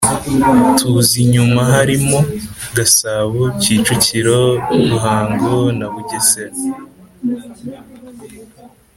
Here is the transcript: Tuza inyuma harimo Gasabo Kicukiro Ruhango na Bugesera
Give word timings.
Tuza 0.77 1.13
inyuma 1.23 1.59
harimo 1.73 2.19
Gasabo 2.77 3.41
Kicukiro 3.61 4.39
Ruhango 4.89 5.53
na 5.77 5.85
Bugesera 5.93 6.57